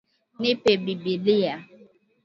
[0.41, 1.55] Nipe bibilia